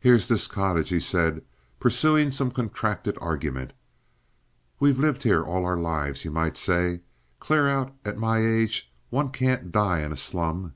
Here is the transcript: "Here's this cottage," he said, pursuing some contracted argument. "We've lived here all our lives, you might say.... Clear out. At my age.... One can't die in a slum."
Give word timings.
"Here's 0.00 0.28
this 0.28 0.46
cottage," 0.46 0.88
he 0.88 0.98
said, 0.98 1.44
pursuing 1.78 2.30
some 2.30 2.50
contracted 2.50 3.18
argument. 3.20 3.74
"We've 4.80 4.98
lived 4.98 5.24
here 5.24 5.42
all 5.44 5.66
our 5.66 5.76
lives, 5.76 6.24
you 6.24 6.30
might 6.30 6.56
say.... 6.56 7.02
Clear 7.38 7.68
out. 7.68 7.94
At 8.02 8.16
my 8.16 8.38
age.... 8.38 8.90
One 9.10 9.30
can't 9.32 9.70
die 9.72 10.00
in 10.00 10.10
a 10.10 10.16
slum." 10.16 10.72